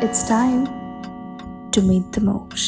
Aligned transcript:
It's 0.00 0.28
time 0.28 0.66
to 1.72 1.82
meet 1.82 2.12
the 2.12 2.20
Mosh. 2.20 2.64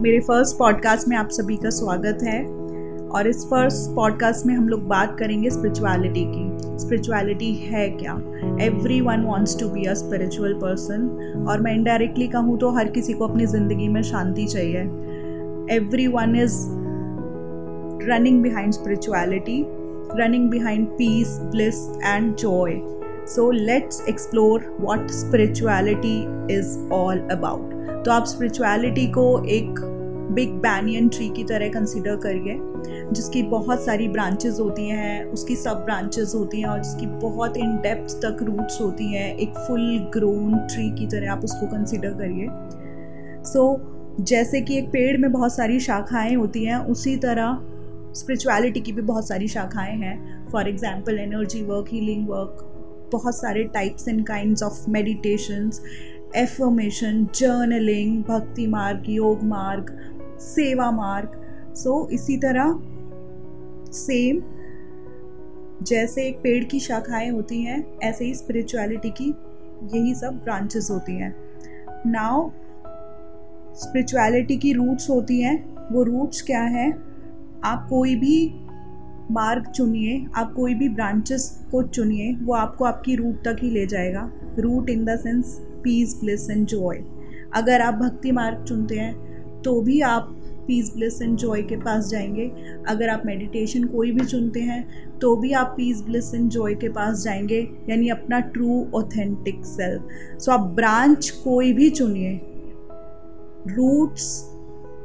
मेरे 0.00 0.18
first 0.20 0.58
podcast 0.58 1.08
में 1.08 1.16
आप 1.16 1.28
सभी 1.28 1.56
का 1.56 1.70
स्वागत 1.70 2.18
है 2.22 2.44
और 3.08 3.28
इस 3.28 3.44
फ़र्स्ट 3.44 3.94
पॉडकास्ट 3.96 4.46
में 4.46 4.54
हम 4.54 4.68
लोग 4.68 4.86
बात 4.88 5.16
करेंगे 5.18 5.50
स्पिरिचुअलिटी 5.50 6.24
की। 6.28 6.78
स्पिरिचुअलिटी 6.78 7.54
है 7.54 7.88
क्या? 7.90 8.12
Everyone 9.00 9.22
wants 9.22 9.58
to 9.60 9.68
be 9.68 9.84
a 9.84 9.94
spiritual 9.94 10.54
person 10.54 11.08
और 11.48 11.60
मैं 11.60 11.74
इनडायरेक्टली 11.74 12.28
कहूँ 12.28 12.58
तो 12.58 12.70
हर 12.70 12.88
किसी 12.88 13.12
को 13.12 13.28
अपनी 13.28 13.46
ज़िंदगी 13.46 13.88
में 13.88 14.02
शांति 14.02 14.46
चाहिए। 14.46 14.82
Everyone 16.06 16.36
is 16.36 16.60
running 18.10 18.42
behind 18.42 18.72
spirituality 18.72 19.62
running 20.16 20.50
behind 20.50 20.86
peace 20.88 21.38
bliss 21.42 21.74
and 22.04 22.36
joy 22.36 22.80
so 23.26 23.50
let's 23.50 24.04
explore 24.08 24.76
what 24.80 25.10
spirituality 25.10 26.16
is 26.54 26.92
all 26.92 27.18
about 27.18 28.04
तो 28.04 28.10
आप 28.10 28.24
स्पिरिचुअलिटी 28.24 29.06
को 29.06 29.44
एक 29.44 29.74
बिग 30.32 30.50
बैनियन 30.50 31.08
ट्री 31.08 31.28
की 31.28 31.44
तरह 31.44 31.68
कंसिडर 31.68 32.16
करिए 32.16 32.58
जिसकी 33.12 33.42
बहुत 33.42 33.84
सारी 33.84 34.08
ब्रांचेस 34.08 34.60
होती 34.60 34.88
हैं 34.88 35.24
उसकी 35.24 35.56
सब 35.56 35.84
ब्रांचेस 35.84 36.32
होती 36.34 36.60
हैं 36.60 36.68
और 36.68 36.82
जिसकी 36.82 37.06
बहुत 37.06 37.56
इन 37.56 37.76
डेप्थ 37.76 38.14
तक 38.14 38.42
रूट्स 38.42 38.80
होती 38.80 39.12
हैं 39.12 39.36
एक 39.36 39.48
फुल 39.48 40.10
ग्रोन 40.14 40.58
ट्री 40.58 40.90
की 40.90 41.06
तरह 41.06 41.32
आप 41.32 41.44
उसको 41.44 41.66
कंसिडर 41.66 42.10
करिए। 42.10 42.46
सो 43.44 43.74
so, 43.74 44.24
जैसे 44.24 44.60
कि 44.60 44.78
एक 44.78 44.88
पेड़ 44.88 45.16
में 45.18 45.32
बहुत 45.32 45.54
सारी 45.54 45.80
शाखाएँ 45.80 46.34
होती 46.34 46.64
हैं 46.64 46.76
उसी 46.76 47.16
तरह 47.16 47.60
स्पिरिचुअलिटी 48.18 48.80
की 48.80 48.92
भी 48.92 49.02
बहुत 49.02 49.28
सारी 49.28 49.48
शाखाएँ 49.48 49.96
हैं. 49.96 50.48
For 50.50 50.68
example 50.68 51.18
energy 51.18 51.62
work 51.62 51.86
healing 51.92 52.28
work 52.28 52.64
बहुत 53.12 53.36
सारे 53.36 53.64
types 53.64 54.08
and 54.08 54.26
kind 54.26 54.56
of 54.64 54.90
meditations 54.90 55.82
affirmation 56.36 57.28
journaling 57.34 58.24
भक्ति 58.24 58.66
मार्ग 58.66 59.02
योग 59.08 59.42
मार्ग 59.42 60.14
सेवा 60.40 60.90
मार्ग 60.90 61.44
सो 61.74 62.04
so, 62.04 62.10
इसी 62.10 62.36
तरह 62.36 62.80
सेम 63.92 64.42
जैसे 65.82 66.22
एक 66.22 66.36
पेड़ 66.36 66.64
की 66.64 66.80
शाखाएँ 66.80 67.30
होती 67.30 67.62
हैं 67.62 67.98
ऐसे 68.02 68.24
ही 68.24 68.34
स्पिरिचुअलिटी 68.34 69.10
की 69.10 69.34
यही 69.94 70.14
सब 70.14 70.40
ब्रांचेस 70.44 70.88
होती 70.90 71.12
हैं. 71.12 71.34
नाउ 72.06 72.50
स्पिरिचुअलिटी 73.74 74.56
की 74.56 74.72
रूट्स 74.72 75.10
होती 75.10 75.40
हैं 75.40 75.88
वो 75.92 76.02
रूट्स 76.02 76.42
क्या 76.42 76.62
है? 76.62 77.07
आप 77.64 77.86
कोई 77.90 78.14
भी 78.16 78.54
मार्ग 79.30 79.66
चुनिए, 79.66 80.24
आप 80.36 80.52
कोई 80.52 80.74
भी 80.74 80.88
ब्रांचेस 80.88 81.48
को 81.70 81.82
चुनिए, 81.82 82.32
वो 82.34 82.54
आपको 82.54 82.84
आपकी 82.84 83.14
रूट 83.16 83.42
तक 83.44 83.56
ही 83.62 83.70
ले 83.70 83.86
जाएगा। 83.86 84.30
Root 84.58 84.90
in 84.90 85.04
the 85.04 85.16
sense 85.18 85.58
peace 85.82 86.14
bliss 86.20 86.48
and 86.50 86.66
joy 86.66 87.02
अगर 87.54 87.80
आप 87.80 87.94
भक्ति 87.94 88.32
मार्ग 88.32 88.64
चुनते 88.64 88.96
हैं 88.96 89.62
तो 89.62 89.80
भी 89.80 90.00
आप 90.00 90.34
पीस 90.66 90.92
ब्लिस 90.94 91.20
एंड 91.22 91.36
जॉय 91.36 91.62
के 91.62 91.76
पास 91.76 92.08
जाएँगे। 92.08 92.46
अगर 92.88 93.08
आप 93.08 93.22
मेडिटेशन 93.26 93.84
कोई 93.84 94.10
भी 94.12 94.24
चुनते 94.24 94.60
हैं 94.60 95.18
तो 95.18 95.34
भी 95.36 95.52
आप 95.52 95.74
पीस 95.76 96.02
ब्लिस 96.02 96.34
एंड 96.34 96.48
जॉय 96.50 96.74
के 96.74 96.88
पास 96.88 97.22
जाएँगे, 97.22 97.60
यानी 97.90 98.08
अपना 98.08 98.40
ट्रू 98.40 98.86
ऑथेंटिक 98.94 99.64
सेल्फ 99.64 100.40
सो 100.40 100.52
आप 100.52 100.66
ब्रांच 100.76 101.30
कोई 101.44 101.72
भी 101.72 101.90
चुनिए 101.90 102.40
रूट्स 103.68 104.24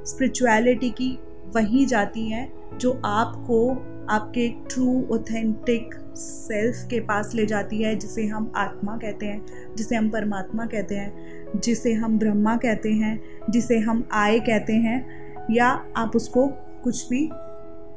स्पिरिचुअलिटी 0.05 0.89
की 0.89 1.17
वही 1.55 1.85
जाती 1.85 2.29
हैं 2.29 2.77
जो 2.77 3.01
आपको 3.05 3.69
आपके 4.09 4.47
ट्रू 4.69 5.07
ऑथेंटिक 5.11 5.93
सेल्फ 6.15 6.87
के 6.89 6.99
पास 6.99 7.31
ले 7.35 7.45
जाती 7.45 7.81
है, 7.81 7.95
जिसे 7.95 8.25
हम 8.25 8.51
आत्मा 8.55 8.97
कहते 8.97 9.25
हैं, 9.25 9.45
जिसे 9.75 9.95
हम 9.95 10.09
परमात्मा 10.09 10.65
कहते 10.65 10.95
हैं, 10.95 11.59
जिसे 11.59 11.93
हम 11.93 12.19
ब्रह्मा 12.19 12.55
कहते 12.58 12.92
हैं, 12.92 13.19
जिसे 13.49 13.80
हम 13.80 14.08
आय 14.13 14.39
कहते 14.39 14.73
हैं, 14.73 15.05
या 15.52 15.67
आप 15.97 16.15
उसको 16.15 16.47
कुछ 16.83 17.09
भी 17.09 17.30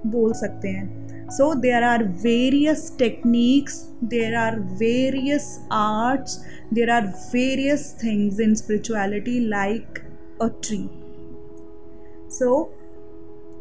बोल 0.06 0.32
सकते 0.32 0.68
हैं। 0.68 1.28
So 1.30 1.54
there 1.54 1.82
are 1.82 2.04
various 2.04 2.96
techniques 2.98 3.82
there 4.04 4.34
are 4.34 4.60
various 4.60 5.68
arts 5.72 6.38
there 6.74 6.90
are 6.90 7.06
various 7.34 7.94
things 8.04 8.40
in 8.40 8.54
spirituality 8.54 9.38
like 9.48 9.98
a 10.42 10.48
tree 10.62 10.88
so 12.30 12.72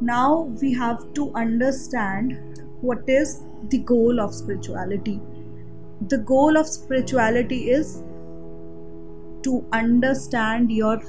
now 0.01 0.41
we 0.61 0.73
have 0.73 1.13
to 1.13 1.31
understand 1.33 2.37
what 2.81 3.07
is 3.07 3.43
the 3.69 3.77
goal 3.77 4.19
of 4.19 4.33
spirituality 4.33 5.21
the 6.09 6.17
goal 6.17 6.57
of 6.57 6.67
spirituality 6.67 7.69
is 7.69 8.03
to 9.43 9.65
understand 9.71 10.71
your 10.71 11.01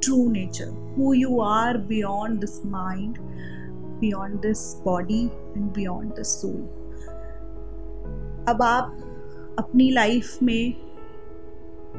true 0.00 0.30
nature 0.30 0.70
who 0.94 1.12
you 1.12 1.40
are 1.40 1.76
beyond 1.76 2.40
this 2.40 2.62
mind 2.64 3.18
beyond 4.00 4.40
this 4.40 4.74
body 4.84 5.30
and 5.54 5.72
beyond 5.72 6.14
the 6.14 6.24
soul 6.24 6.60
अब 8.48 8.62
आप 8.62 9.56
अपनी 9.58 9.90
life 9.90 10.42
में 10.42 10.74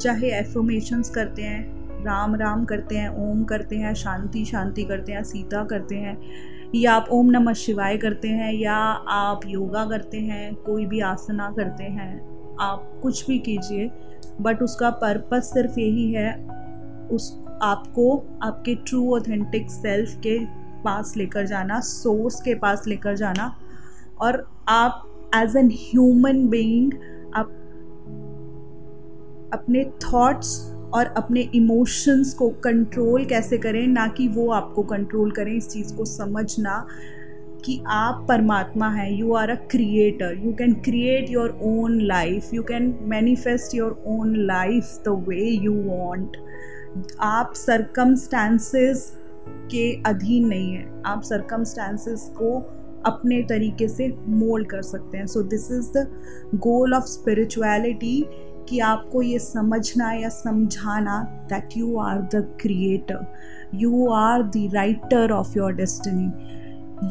चाहे 0.02 0.32
affirmations 0.40 1.10
करते 1.16 1.44
हैं 1.44 1.79
राम 2.06 2.36
राम 2.36 2.66
करते 2.66 2.98
हैं, 2.98 3.10
ओम 3.10 3.44
करते 3.44 3.76
हैं, 3.76 3.94
शांति 3.94 4.46
शांति 4.46 4.84
करते 4.84 5.12
हैं, 5.12 5.24
सीता 5.24 5.64
करते 5.64 5.96
हैं, 5.96 6.18
या 6.76 6.94
आप 6.94 7.08
ओम 7.12 7.30
नमः 7.32 7.54
शिवाय 7.54 7.98
करते 7.98 8.28
हैं, 8.28 8.54
या 8.54 8.76
आप 9.10 9.42
योगा 9.46 9.86
करते 9.86 10.20
हैं, 10.20 10.54
कोई 10.56 10.86
भी 10.86 11.00
आसना 11.00 11.50
करते 11.52 11.84
हैं, 11.84 12.14
आप 12.62 13.00
कुछ 13.04 13.28
भी 13.28 13.40
कीजिए 13.40 13.92
बट 14.42 14.62
उसका 14.64 14.90
पर्पस 14.90 15.52
सिर्फ़ 15.54 15.80
यही 15.80 16.12
है, 16.14 16.34
उस 17.12 17.32
आपको 17.62 18.16
आपके 18.44 18.76
ट्रू 18.76 19.16
ऑथेंटिक 19.16 19.70
सेल्फ 19.72 20.16
के 20.18 20.38
पास 20.84 21.14
लेकर 21.18 21.46
जाना 21.46 21.80
सोर्स 21.80 22.42
के 22.42 22.56
पास 22.56 22.88
लेकर 22.88 23.16
जाना, 23.16 23.54
और 24.22 24.46
आप 24.70 25.06
एज 25.36 25.56
एन 25.58 25.70
ह्यूमन 25.72 26.48
बीइंग 26.48 26.94
आप 27.36 27.50
अपने 29.54 29.84
थॉट्स 30.04 30.58
और 30.94 31.14
अपने 31.18 31.42
इमोशंस 31.56 32.34
को 32.34 32.50
कंट्रोल 32.64 33.26
कैसे 33.26 33.58
करें, 33.58 33.88
ना 33.88 34.08
कि 34.08 34.28
वो 34.28 34.50
आपको 34.52 34.84
कंट्रोल 34.84 35.32
करें। 35.32 35.54
इस 35.54 35.70
चीज़ 35.70 35.94
को 35.96 36.06
समझना 36.06 36.86
कि 37.66 37.82
आप 37.88 38.26
परमात्मा 38.30 38.90
हैं 38.90 39.12
you 39.12 39.34
are 39.34 39.50
a 39.50 39.56
creator 39.72 40.38
you 40.46 40.54
can 40.54 40.74
create 40.74 41.30
your 41.30 41.58
own 41.62 42.00
life 42.02 42.54
you 42.54 42.64
can 42.64 42.98
manifest 43.02 43.76
your 43.76 44.04
own 44.08 44.36
life 44.38 44.98
the 45.08 45.24
way 45.28 45.50
you 45.50 45.74
want 45.74 46.38
आप 47.20 47.54
सरकमस्टांसेस 47.56 49.12
के 49.72 49.92
अधीन 50.06 50.48
नहीं 50.48 50.74
हैं। 50.74 51.02
आप 51.06 51.22
सरकमस्टांसेस 51.24 52.30
को 52.38 52.60
अपने 53.06 53.42
तरीके 53.42 53.88
से 53.88 54.08
मोल्ड 54.28 54.68
कर 54.68 54.82
सकते 54.82 55.18
हैं। 55.18 55.26
So 55.26 55.42
this 55.44 55.72
is 55.72 55.92
the 55.98 56.08
goal 56.56 56.94
of 56.94 57.04
spirituality 57.04 58.26
कि 58.70 58.80
आपको 58.80 59.22
ये 59.22 59.40
समझना 59.40 60.14
या 60.14 60.30
समझाना 60.30 61.24
that 61.24 61.70
you 61.78 61.98
are 61.98 62.22
the 62.22 62.58
creator 62.62 63.34
you 63.76 64.08
are 64.08 64.44
the 64.44 64.70
writer 64.74 65.32
of 65.32 65.58
your 65.58 65.74
destiny 65.74 66.32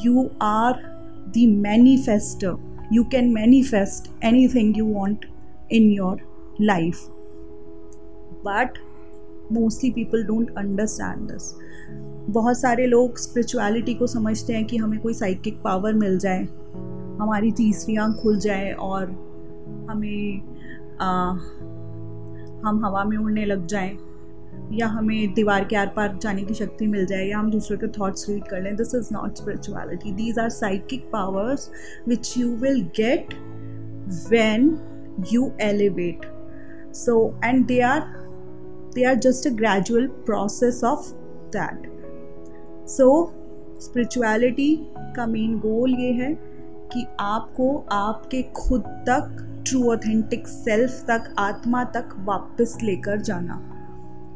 you 0.04 0.30
are 0.42 0.74
the 1.28 1.56
manifester 1.58 2.56
you 2.92 3.04
can 3.04 3.32
manifest 3.32 4.24
anything 4.48 4.78
you 4.78 4.86
want 4.86 5.24
in 5.72 5.90
your 5.90 6.20
life 6.60 7.06
but 8.44 8.78
mostly 9.52 9.90
people 9.90 10.24
don't 10.24 10.54
understand 10.58 11.28
this 11.28 11.54
बहुत 12.30 12.60
सारे 12.60 12.86
लोग 12.86 13.18
spirituality 13.18 13.94
को 13.94 14.06
समझते 14.06 14.52
हैं 14.52 14.64
कि 14.64 14.76
हमें 14.76 15.00
कोई 15.00 15.14
psychic 15.14 15.62
power 15.62 15.92
मिल 15.92 16.18
जाए, 16.18 16.42
हमारी 17.20 17.52
तीसरी 17.52 17.96
आँख 17.96 18.16
खुल 18.16 18.38
जाए 18.38 18.72
और 18.72 19.04
हमें 19.90 20.42
हम 22.64 22.82
हवा 22.84 23.04
में 23.04 23.16
उड़ने 23.16 23.44
लग 23.44 23.66
जाएँ, 23.66 23.98
या 24.72 24.86
हमें 24.86 25.34
दीवार 25.34 25.64
के 25.64 25.76
आर 25.76 25.86
पार 25.86 26.18
जाने 26.22 26.42
की 26.42 26.54
शक्ति 26.54 26.86
मिल 26.86 27.06
जाए, 27.06 27.24
या 27.24 27.38
हम 27.38 27.50
दूसरों 27.50 27.78
के 27.78 27.86
थॉट्स 27.86 28.28
रीड 28.28 28.44
कर 28.44 28.62
लें 28.62 28.76
this 28.76 28.94
is 28.94 29.08
not 29.12 29.34
spirituality 29.34 30.12
these 30.12 30.38
are 30.38 30.50
psychic 30.50 31.04
powers 31.12 31.70
which 32.08 32.34
you 32.38 32.48
will 32.48 32.88
get 33.00 33.26
when 34.26 34.76
you 35.32 35.52
elevate 35.60 36.20
so 36.94 37.40
and 37.44 37.66
they 37.66 37.80
are 37.80 38.00
they 38.94 39.04
are 39.04 39.14
just 39.14 39.46
a 39.46 39.50
gradual 39.50 40.06
process 40.06 40.84
of 40.84 41.12
that 41.56 41.98
so 42.88 43.32
spirituality 43.78 44.76
का 45.16 45.26
main 45.26 45.58
goal 45.58 45.94
ये 45.94 46.12
है 46.12 46.34
कि 46.92 47.06
आपको 47.20 47.86
आपके 47.92 48.42
खुद 48.42 48.80
तक 48.80 49.47
true 49.68 49.90
authentic 49.92 50.46
self 50.48 51.04
तक, 51.08 51.34
आत्मा 51.38 51.84
तक 51.84 52.08
वापस 52.18 52.76
लेकर 52.82 53.20
जाना। 53.20 53.64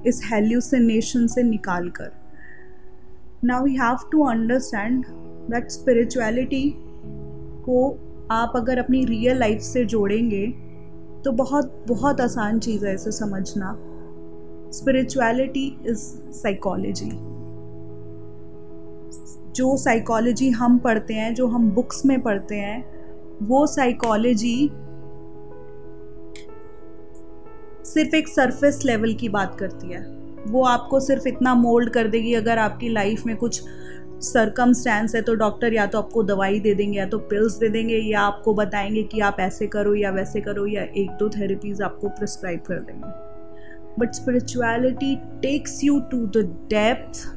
इस 0.06 0.20
हेल्यूसिनेशन 0.32 1.26
से 1.26 1.43
निकाल 1.43 1.88
कर 1.90 2.11
now 3.44 3.64
we 3.64 3.75
have 3.75 4.08
to 4.12 4.23
understand 4.25 5.05
that 5.50 5.70
spirituality 5.70 6.73
को 7.64 7.79
आप 8.31 8.52
अगर 8.56 8.79
अपनी 8.79 9.05
रियल 9.05 9.38
लाइफ 9.38 9.61
से 9.61 9.84
जोड़ेंगे 9.84 10.46
तो 11.25 11.32
बहुत 11.32 11.84
बहुत 11.88 12.20
आसान 12.20 12.58
चीज़ 12.58 12.87
है 12.87 12.94
इसे 12.94 13.11
समझना। 13.12 13.75
स्पिरिचुअलिटी 14.73 15.67
इज़ 15.87 15.99
साइकोलॉजी 16.32 17.11
जो 19.52 19.76
साइकोलॉजी 19.76 20.50
हम 20.50 20.79
पढ़ते 20.79 21.14
हैं, 21.14 21.34
जो 21.34 21.46
हम 21.46 21.70
बुक्स 21.70 22.05
में 22.06 22.20
पढ़ते 22.23 22.56
हैं, 22.56 22.84
वो 23.43 23.67
साइकोलॉजी 23.67 24.70
सिर्फ़ 27.94 28.17
एक 28.17 28.29
सरफेस 28.29 28.83
लेवल 28.85 29.15
की 29.15 29.29
बात 29.29 29.56
करती 29.61 29.93
है। 29.93 30.00
वो 30.49 30.65
आपको 30.65 31.00
सिर्फ़ 31.00 31.29
इतना 31.29 31.55
मोल्ड 31.55 31.91
कर 31.91 32.09
देगी, 32.09 32.35
अगर 32.35 32.59
आपकी 32.59 32.89
लाइफ 32.89 33.27
में 33.27 33.37
कुछ 33.37 33.62
सरकम 34.23 34.73
स्टैंड 34.73 35.09
है 35.15 35.23
तो 35.23 35.35
डॉक्टर 35.35 35.75
या 35.75 35.87
तो 35.87 35.99
आपको 35.99 36.23
दवाई 36.23 36.61
दे 36.61 36.75
देंगे 36.75 36.99
या 36.99 37.06
तो 37.06 37.19
पिल्स 37.19 37.56
दे 37.59 37.69
देंगे 37.69 37.97
या 37.97 38.21
आपको 38.21 38.55
बताएँगे 38.55 39.03
कि 39.03 39.21
आप 39.21 39.37
ऐसे 39.41 39.67
करो 39.67 39.94
या 39.94 40.11
वैसे 40.11 40.41
करो 40.41 40.67
या 40.67 40.83
एक 40.83 41.11
दो 41.11 41.29
थेरेपीज 41.29 41.83
आपको 41.83 42.09
प्रिस्क्राइब 42.09 42.61
कर 42.61 42.81
देंगे। 42.81 43.11
But 44.00 44.12
spirituality 44.15 45.15
takes 45.43 45.85
you 45.85 46.00
to 46.00 46.27
the 46.27 46.67
depth 46.71 47.29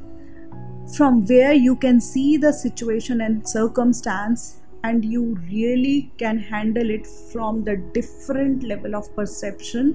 from 0.96 1.16
where 1.30 1.54
you 1.54 1.72
can 1.84 2.00
see 2.00 2.38
the 2.42 2.50
situation 2.54 3.22
and 3.28 3.48
circumstance 3.52 4.42
and 4.84 5.06
you 5.14 5.22
really 5.54 5.94
can 6.20 6.42
handle 6.50 6.92
it 6.96 7.08
from 7.32 7.64
the 7.70 7.76
different 7.96 8.68
level 8.72 8.98
of 9.00 9.08
perception 9.16 9.90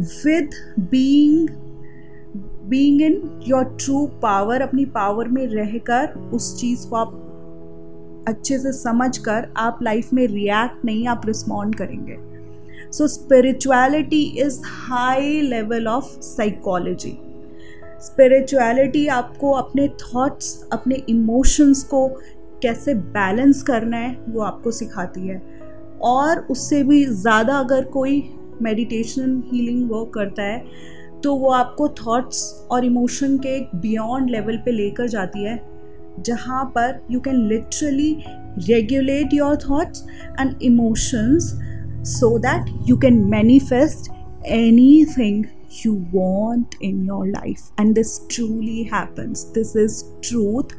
with 0.00 0.54
being 0.90 1.48
being 2.70 3.00
in 3.02 3.40
your 3.46 3.64
true 3.80 4.06
power 4.22 4.60
अपनी 4.60 4.84
power 4.86 5.28
में 5.28 5.46
रहकर, 5.46 6.12
उस 6.34 6.60
चीज़ 6.60 6.86
को 6.88 6.96
आप 6.96 8.24
अच्छे 8.28 8.58
से 8.58 8.72
समझ 8.72 9.16
कर 9.18 9.52
आप 9.56 9.78
लाइफ 9.82 10.12
में 10.12 10.26
रिएक्ट 10.26 10.84
नहीं, 10.84 11.06
आप 11.08 11.22
रिस्पॉन्ड 11.26 11.74
करेंगे। 11.74 12.16
So 12.92 13.06
spirituality 13.08 14.22
is 14.38 14.60
high 14.64 15.40
level 15.40 15.86
of 15.88 16.20
psychology 16.20 17.16
spirituality 18.02 19.06
आपको 19.06 19.50
अपने 19.52 19.88
थॉट्स 19.88 20.68
अपने 20.72 21.02
इमोशंस 21.08 21.82
को 21.84 22.08
कैसे 22.62 22.94
बैलेंस 22.94 23.62
करना 23.62 23.96
है, 23.96 24.16
वो 24.28 24.40
आपको 24.42 24.70
सिखाती 24.70 25.28
है। 25.28 25.42
और 26.02 26.38
उससे 26.50 26.82
भी 26.82 27.04
ज़्यादा 27.04 27.58
अगर 27.58 27.84
कोई 27.84 28.20
मेडिटेशन 28.62 29.42
हीलिंग 29.52 29.90
वर्क 29.90 30.10
करता 30.14 30.42
है 30.42 30.64
तो 31.22 31.34
वो 31.36 31.48
आपको 31.50 31.88
थॉट्स 31.88 32.42
और 32.70 32.84
इमोशन 32.84 33.36
के 33.38 33.48
एक 33.48 33.70
बियॉन्ड 33.76 34.30
लेवल 34.30 34.56
पे 34.56 34.70
लेकर 34.70 35.08
जाती 35.08 35.44
है, 35.44 35.60
जहाँ 36.20 36.64
पर 36.64 37.00
you 37.10 37.20
can 37.20 37.46
literally 37.48 38.16
regulate 38.68 39.34
your 39.34 39.56
thoughts 39.56 40.04
and 40.40 40.62
emotions 40.62 41.52
so 42.08 42.38
that 42.38 42.88
you 42.88 42.96
can 42.96 43.18
manifest 43.30 44.10
anything 45.18 45.44
you 45.86 45.94
want 46.14 46.74
in 46.82 47.06
your 47.06 47.26
life 47.26 47.80
and 47.80 47.94
this 47.94 48.18
truly 48.30 48.82
happens 48.94 49.44
this 49.54 49.76
is 49.76 50.04
truth 50.28 50.76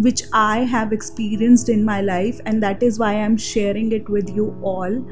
which 0.00 0.24
I 0.34 0.64
have 0.64 0.92
experienced 0.92 1.70
in 1.70 1.84
my 1.84 2.02
life 2.02 2.40
and 2.46 2.60
that 2.60 2.82
is 2.82 3.00
why 3.00 3.14
I 3.14 3.22
am 3.22 3.36
sharing 3.36 3.92
it 3.92 4.10
with 4.10 4.30
you 4.36 4.52
all 4.64 5.04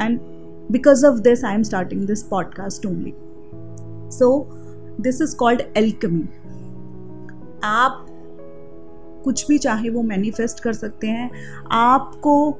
and 0.00 0.20
because 0.70 1.02
of 1.02 1.22
this 1.22 1.42
i 1.44 1.54
am 1.54 1.64
starting 1.64 2.06
this 2.06 2.22
podcast 2.22 2.86
only 2.86 3.14
so 4.08 4.28
this 4.98 5.20
is 5.20 5.34
called 5.34 5.66
alchemy 5.76 6.28
आप 7.64 8.06
कुछ 9.24 9.46
भी 9.48 9.58
चाहे 9.58 9.90
वो 9.90 10.02
manifest 10.02 10.60
कर 10.60 10.72
सकते 10.72 11.06
हैं 11.06 11.30
आपको 11.70 12.52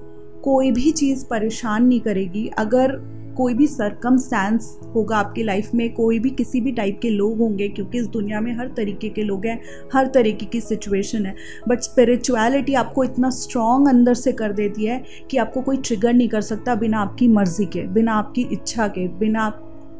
कोई 0.44 0.70
भी 0.72 0.90
चीज़ 0.92 1.24
परेशान 1.26 1.84
नहीं 1.84 2.00
करेगी 2.00 2.46
अगर 2.58 2.92
कोई 3.40 3.54
भी 3.54 3.66
सरकमस्टांस 3.66 4.78
होगा 4.94 5.16
आपकी 5.16 5.42
लाइफ 5.42 5.70
में, 5.74 5.92
कोई 5.94 6.18
भी 6.18 6.30
किसी 6.30 6.60
भी 6.60 6.72
टाइप 6.72 6.98
के 7.02 7.10
लोग 7.10 7.38
होंगे, 7.38 7.68
क्योंकि 7.68 7.98
इस 7.98 8.06
दुनिया 8.08 8.40
में 8.40 8.52
हर 8.58 8.68
तरीके 8.76 9.08
के 9.08 9.22
लोग 9.22 9.46
हैं, 9.46 9.60
हर 9.94 10.06
तरीके 10.06 10.46
की 10.46 10.60
सिचुएशन 10.60 11.26
है। 11.26 11.34
बट 11.68 11.80
स्पिरिचुअलिटी 11.80 12.74
आपको 12.74 13.04
इतना 13.04 13.30
स्ट्रॉन्ग 13.30 13.88
अंदर 13.88 14.14
से 14.14 14.32
कर 14.32 14.52
देती 14.52 14.84
है 14.84 15.02
कि 15.30 15.36
आपको 15.36 15.60
कोई 15.60 15.76
ट्रिगर 15.76 16.12
नहीं 16.12 16.28
कर 16.28 16.40
सकता 16.42 16.74
बिना 16.74 17.00
आपकी 17.00 17.28
मर्ज़ी 17.28 17.66
के, 17.66 17.82
बिना 17.88 18.14
आपकी 18.14 18.48
इच्छा 18.52 18.88
के, 18.88 19.08
बिना 19.08 19.46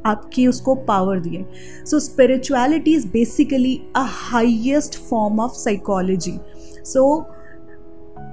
आपकी 0.06 0.46
उसको 0.46 0.74
पावर 0.84 1.20
दिए। 1.20 1.44
So 1.86 1.98
spirituality 2.00 2.94
is 2.94 3.06
basically 3.08 3.74
a 3.96 4.04
highest 4.08 4.98
form 5.00 5.40
of 5.40 5.52
psychology 5.54 6.38
so 6.84 7.02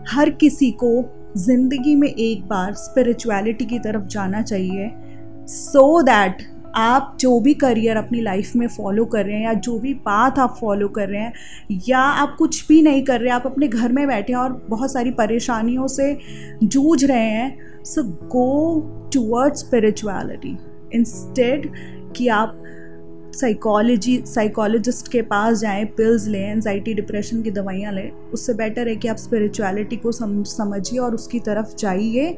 हर 0.09 0.29
किसी 0.31 0.71
को 0.73 0.89
ज़िंदगी 1.37 1.95
में 1.95 2.07
एक 2.07 2.47
बार 2.47 2.73
स्पिरिचुअलिटी 2.73 3.65
की 3.65 3.79
तरफ़ 3.79 4.03
जाना 4.03 4.41
चाहिए 4.41 4.91
सो 5.47 5.99
so 5.99 6.05
दैट 6.05 6.37
आप 6.75 7.17
जो 7.19 7.39
भी 7.39 7.53
करियर 7.53 7.97
अपनी 7.97 8.21
लाइफ 8.21 8.55
में 8.55 8.67
फॉलो 8.67 9.05
कर 9.05 9.25
रहे 9.25 9.35
हैं 9.35 9.43
या 9.43 9.53
जो 9.53 9.79
भी 9.79 9.93
पाथ 9.93 10.31
आप 10.39 10.57
फॉलो 10.61 10.87
कर 10.87 11.09
रहे 11.09 11.21
हैं, 11.21 11.33
या 11.89 11.99
आप 11.99 12.35
कुछ 12.39 12.67
भी 12.67 12.81
नहीं 12.81 13.03
कर 13.03 13.19
रहे 13.19 13.29
हैं 13.29 13.35
आप 13.35 13.45
अपने 13.45 13.67
घर 13.67 13.91
में 13.91 14.07
बैठे 14.07 14.33
हैं 14.33 14.39
और 14.39 14.65
बहुत 14.69 14.93
सारी 14.93 15.11
परेशानियों 15.11 15.87
से 15.87 16.19
जूझ 16.63 17.05
रहे 17.05 17.29
हैं 17.29 17.57
so 17.83 18.03
go 18.03 18.79
toward 19.13 19.53
spirituality 19.53 20.57
instead 20.93 21.71
कि 22.15 22.27
आप 22.27 22.63
साइकोलॉजी 23.37 24.17
साइकोलॉजिस्ट 24.25 25.11
के 25.11 25.21
पास 25.21 25.59
जाएँ 25.59 25.85
पिल्स 25.85 26.27
लें 26.27 26.51
एनजाइटी 26.51 26.93
डिप्रेशन 26.93 27.41
की 27.41 27.51
दवाइयाँ 27.51 27.91
लें 27.93 28.11
उससे 28.33 28.53
बेटर 28.53 28.87
है 28.87 28.95
कि 28.95 29.07
आप 29.07 29.15
स्पिरिचुअलिटी 29.15 29.97
को 29.97 30.11
सम, 30.11 30.43
समझिए 30.43 30.99
और 30.99 31.15
उसकी 31.15 31.39
तरफ़ 31.39 31.75
जाइए 31.75 32.31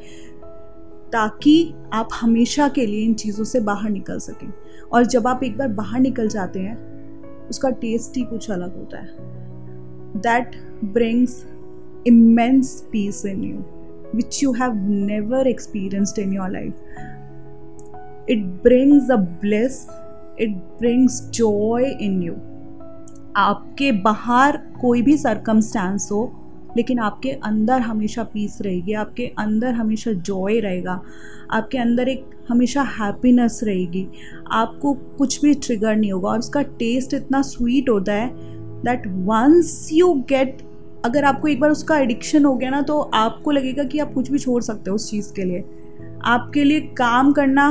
ताकि 1.11 1.73
आप 1.93 2.09
हमेशा 2.13 2.67
के 2.67 2.85
लिए 2.85 3.05
इन 3.05 3.13
चीज़ों 3.13 3.43
से 3.43 3.59
बाहर 3.59 3.89
निकल 3.89 4.19
सकें। 4.19 4.51
और 4.93 5.05
जब 5.05 5.27
आप 5.27 5.43
एक 5.43 5.57
बार 5.57 5.67
बाहर 5.67 5.99
निकल 5.99 6.27
जाते 6.27 6.59
हैं 6.59 6.77
उसका 7.49 7.69
टेस्ट 7.69 8.17
ही 8.17 8.23
कुछ 8.23 8.49
अलग 8.51 8.75
होता 8.77 8.99
है। 8.99 9.09
That 10.17 10.55
brings 10.83 11.43
immense 12.07 12.73
peace 12.91 13.25
in 13.25 13.43
you 13.43 13.63
which 14.15 14.43
you 14.43 14.51
have 14.53 14.75
never 14.89 15.47
experienced 15.47 16.19
in 16.19 16.33
your 16.33 16.49
life 16.49 16.73
it 18.29 18.45
brings 18.63 19.11
a 19.11 19.15
bliss 19.15 19.87
it 20.41 20.55
brings 20.79 21.21
joy 21.29 21.89
in 22.01 22.21
you 22.23 22.33
आपके 23.37 23.91
बाहर 23.91 24.57
कोई 24.81 25.01
भी 25.01 25.17
सरकमस्टांस 25.17 26.07
हो, 26.11 26.31
लेकिन 26.77 26.99
आपके 26.99 27.29
अंदर 27.29 27.81
हमेशा 27.81 28.23
पीस 28.23 28.57
रहेगी, 28.61 28.93
आपके 28.93 29.25
अंदर 29.39 29.73
हमेशा 29.73 30.11
जॉय 30.11 30.59
रहेगा, 30.59 31.01
आपके 31.51 31.77
अंदर 31.77 32.07
एक 32.07 32.25
हमेशा 32.49 32.81
हैप्पीनेस 32.99 33.59
रहेगी। 33.63 34.07
आपको 34.51 34.93
कुछ 35.17 35.41
भी 35.41 35.53
ट्रिगर 35.55 35.95
नहीं 35.95 36.11
होगा 36.11 36.29
और 36.29 36.39
उसका 36.39 36.61
टेस्ट 36.61 37.13
इतना 37.13 37.41
स्वीट 37.41 37.89
होता 37.89 38.13
है 38.13 38.29
दैट 38.83 39.07
वंस 39.07 39.89
यू 39.93 40.13
गेट 40.29 40.61
अगर 41.05 41.23
आपको 41.23 41.47
एक 41.47 41.59
बार 41.59 41.71
उसका 41.71 41.97
एडिक्शन 41.97 42.45
हो 42.45 42.55
गया 42.55 42.69
ना 42.69 42.81
तो 42.81 42.99
आपको 42.99 43.51
लगेगा 43.51 43.83
कि 43.83 43.99
आप 43.99 44.13
कुछ 44.13 44.31
भी 44.31 44.39
छोड़ 44.39 44.61
सकते 44.63 44.89
हो 44.89 44.95
उस 44.95 45.09
चीज़ 45.11 45.31
के 45.33 45.43
लिए। 45.43 45.63
आपके 46.25 46.63
लिए 46.63 46.79
काम 46.97 47.31
करना 47.31 47.67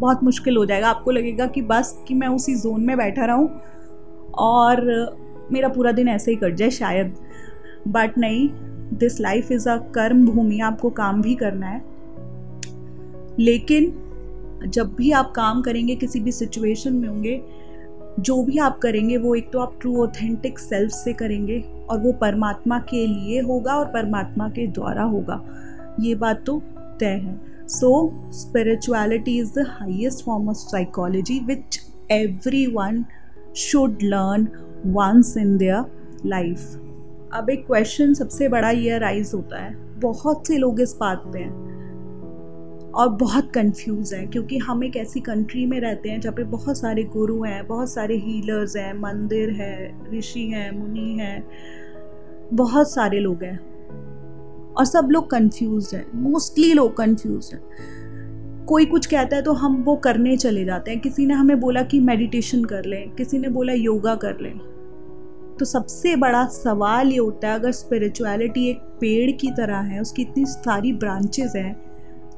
बहुत 0.00 0.24
मुश्किल 0.24 0.56
हो 0.56 0.64
जाएगा। 0.64 0.88
आपको 0.88 1.10
लगेगा 1.10 1.46
कि 1.46 1.62
बस 1.62 2.04
कि 2.08 2.14
मैं 2.14 2.28
उसी 2.28 2.54
जोन 2.54 2.80
में 2.80 2.96
बैठा 2.96 3.24
रहूँ 3.24 3.60
और 4.38 4.84
मेरा 5.52 5.68
पूरा 5.68 5.92
दिन 5.92 6.08
ऐसे 6.08 6.30
ही 6.30 6.36
कट 6.36 6.54
जाए 6.54 6.70
शायद। 6.70 7.14
बट 7.88 8.18
नहीं 8.18 8.48
दिस 8.98 9.20
लाइफ 9.20 9.52
इज़ 9.52 9.68
अ 9.68 9.76
कर्म 9.76 10.26
भूमि, 10.26 10.60
आपको 10.60 10.90
काम 10.90 11.22
भी 11.22 11.34
करना 11.34 11.66
है। 11.66 11.82
लेकिन 13.38 13.92
जब 14.66 14.94
भी 14.94 15.10
आप 15.10 15.32
काम 15.36 15.62
करेंगे, 15.62 15.94
किसी 15.94 16.20
भी 16.20 16.32
सिचुएशन 16.32 16.92
में 16.92 17.08
होंगे, 17.08 17.42
जो 18.20 18.42
भी 18.42 18.58
आप 18.58 18.78
करेंगे, 18.78 19.16
वो 19.16 19.34
एक 19.34 19.50
तो 19.52 19.58
आप 19.58 19.78
ट्रू 19.80 20.02
ऑथेंटिक 20.02 20.58
सेल्फ 20.58 20.92
से 20.92 21.12
करेंगे 21.12 21.64
और 21.90 21.98
वो 21.98 22.12
परमात्मा 22.12 22.78
के 22.78 23.06
लिए 23.06 23.40
होगा 23.40 23.74
और 23.74 23.86
परमात्मा 23.86 24.48
के 24.48 24.66
द्वारा 24.66 25.02
होगा। 25.02 25.44
ये 26.00 26.14
बात 26.14 26.44
तो 26.46 26.62
तय 27.00 27.06
है। 27.06 27.49
So, 27.70 28.12
spirituality 28.30 29.38
is 29.38 29.52
the 29.52 29.64
highest 29.64 30.24
form 30.24 30.48
of 30.48 30.56
psychology 30.56 31.38
which 31.40 31.78
everyone 32.10 33.06
should 33.52 34.02
learn 34.02 34.50
once 34.82 35.36
in 35.36 35.56
their 35.56 35.84
life. 36.24 36.64
अब 37.34 37.50
एक 37.50 37.66
क्वेश्चन 37.66 38.14
सबसे 38.14 38.48
बड़ा 38.48 38.70
ये 38.70 38.98
राइज 38.98 39.30
होता 39.34 39.62
है 39.62 39.74
बहुत 40.00 40.46
से 40.46 40.56
लोग 40.58 40.80
इस 40.80 40.96
बात 41.00 41.22
पे 41.32 41.38
हैं 41.38 42.90
और 42.92 43.08
बहुत 43.08 43.52
कंफ्यूज 43.54 44.14
हैं 44.14 44.28
क्योंकि 44.30 44.58
हम 44.58 44.84
एक 44.84 44.96
ऐसी 44.96 45.20
कंट्री 45.20 45.66
में 45.66 45.80
रहते 45.80 46.08
हैं 46.08 46.20
जहाँ 46.20 46.34
पे 46.36 46.44
बहुत 46.44 46.78
सारे 46.78 47.04
गुरु 47.12 47.42
हैं 47.42 47.66
बहुत 47.66 47.92
सारे 47.92 48.16
हीलर्स 48.16 48.76
हैं 48.76 48.92
मंदिर 49.00 49.50
है 49.50 49.74
ऋषि 50.12 50.46
हैं 50.50 50.70
मुनि 50.78 51.10
हैं 51.20 51.44
बहुत 52.54 52.92
सारे 52.92 53.20
लोग 53.20 53.42
हैं 53.42 53.69
और 54.70 54.84
सब 54.84 55.08
लोग 55.10 55.30
कंफ्यूज 55.30 55.90
हैं 55.94 56.04
मोस्टली 56.20 56.72
लोग 56.72 56.96
कंफ्यूज 56.96 57.50
हैं। 57.52 57.60
कोई 58.66 58.86
कुछ 58.86 59.06
कहता 59.06 59.36
है 59.36 59.42
तो 59.42 59.52
हम 59.52 59.82
वो 59.84 59.94
करने 59.98 60.36
चले 60.36 60.64
जाते 60.64 60.90
हैं। 60.90 61.00
किसी 61.00 61.26
ने 61.26 61.34
हमें 61.34 61.60
बोला 61.60 61.82
कि 61.82 62.00
मेडिटेशन 62.00 62.64
कर 62.64 62.84
लें, 62.84 63.10
किसी 63.10 63.38
ने 63.38 63.48
बोला 63.50 63.72
योगा 63.72 64.14
कर 64.16 64.40
लें। 64.40 64.58
तो 65.58 65.64
सबसे 65.64 66.14
बड़ा 66.16 66.44
सवाल 66.46 67.08
ये 67.08 67.18
होता 67.18 67.48
है, 67.48 67.54
अगर 67.54 67.72
स्पिरिचुअलिटी 67.72 68.68
एक 68.68 68.80
पेड़ 69.00 69.30
की 69.32 69.50
तरह 69.50 69.76
है, 69.76 70.00
उसकी 70.00 70.22
इतनी 70.22 70.44
सारी 70.46 70.92
ब्रांचेस 70.94 71.52
हैं 71.56 71.74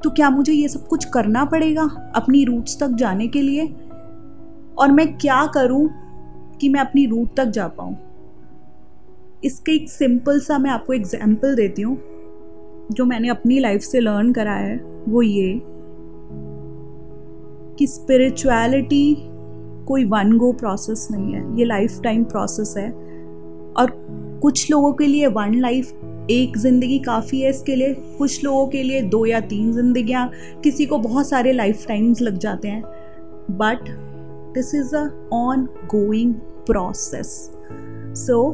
तो 0.03 0.09
क्या 0.09 0.29
मुझे 0.29 0.53
ये 0.53 0.67
सब 0.67 0.87
कुछ 0.87 1.05
करना 1.05 1.43
पड़ेगा 1.45 1.83
अपनी 2.15 2.43
रूट्स 2.45 2.79
तक 2.79 2.95
जाने 2.95 3.27
के 3.27 3.41
लिए? 3.41 3.65
और 4.77 4.91
मैं 4.91 5.05
क्या 5.17 5.45
करूँ 5.53 5.87
कि 6.61 6.69
मैं 6.69 6.79
अपनी 6.79 7.05
रूट 7.05 7.35
तक 7.37 7.45
जा 7.47 7.67
पाऊँ? 7.69 7.95
इसके 9.43 9.71
एक 9.71 9.89
सिंपल 9.89 10.39
सा 10.39 10.57
मैं 10.57 10.71
आपको 10.71 10.93
एग्ज़ाम्पल 10.93 11.55
देती 11.55 11.81
हूँ। 11.81 11.95
जो 12.91 13.05
मैंने 13.05 13.27
अपनी 13.27 13.59
लाइफ 13.59 13.81
से 13.81 13.99
लर्न 13.99 14.33
करा 14.33 14.53
है, 14.53 14.75
वो 15.09 15.21
ये 15.21 15.61
कि 17.77 17.87
स्पिरिचुअलिटी 17.87 19.15
कोई 19.87 20.05
वन 20.05 20.37
गो 20.37 20.53
प्रोसेस 20.53 21.07
नहीं 21.11 21.33
है। 21.33 21.59
ये 21.59 21.65
लाइफ 21.65 21.99
टाइम 22.03 22.23
प्रोसेस 22.23 22.73
है। 22.77 22.91
और 23.77 23.91
कुछ 24.41 24.71
लोगों 24.71 24.93
के 24.93 25.07
लिए 25.07 25.27
वन 25.27 25.55
लाइफ 25.55 25.93
एक 26.31 26.57
ज़िंदगी 26.57 26.99
काफ़ी 26.99 27.41
है 27.41 27.49
इसके 27.49 27.75
लिए। 27.75 27.93
कुछ 27.93 28.43
लोगों 28.43 28.67
के 28.67 28.83
लिए 28.83 29.01
दो 29.01 29.25
या 29.25 29.39
तीन 29.39 29.73
जिंदगियाँ। 29.73 30.31
किसी 30.63 30.85
को 30.85 30.97
बहुत 30.97 31.29
सारे 31.29 31.51
लाइफ 31.51 31.87
टाइम्स 31.87 32.21
लग 32.21 32.37
जाते 32.37 32.67
हैं। 32.67 32.83
But 33.51 33.79
this 34.53 34.75
is 34.75 34.95
a 34.95 35.29
ongoing 35.65 36.33
process 36.65 37.51
so 38.15 38.49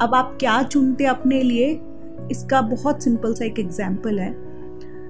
अब 0.00 0.10
आप 0.14 0.36
क्या 0.40 0.62
चुनते 0.62 1.04
अपने 1.04 1.42
लिए? 1.42 1.80
इसका 2.30 2.60
बहुत 2.62 3.02
सिंपल 3.04 3.34
सा 3.34 3.44
एक 3.44 3.58
एग्ज़ाम्पल 3.58 4.18
है। 4.18 4.34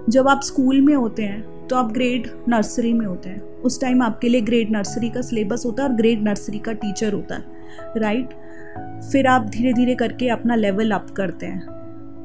जब 0.08 0.28
आप 0.28 0.40
स्कूल 0.42 0.80
में 0.80 0.94
होते 0.94 1.22
हैं 1.22 1.66
तो 1.68 1.76
आप 1.76 1.92
ग्रेड 1.92 2.26
नर्सरी 2.48 2.92
में 2.92 3.04
होते 3.06 3.28
हैं। 3.28 3.40
उस 3.62 3.80
टाइम 3.80 4.02
आपके 4.02 4.28
लिए 4.28 4.40
ग्रेड 4.40 4.70
नर्सरी 4.70 5.10
का 5.10 5.20
सिलेबस 5.22 5.62
होता 5.66 5.82
है 5.82 5.88
और 5.88 5.94
ग्रेड 5.96 6.22
नर्सरी 6.22 6.58
का 6.58 6.72
टीचर 6.74 7.12
होता 7.12 7.34
है 7.34 8.00
राइट 8.00 8.34
फिर 9.12 9.26
आप 9.26 9.46
धीरे 9.46 9.72
धीरे 9.72 9.94
करके 9.94 10.28
अपना 10.28 10.54
लेवल 10.54 10.90
अप 10.90 11.10
करते 11.10 11.46
हैं। 11.46 11.80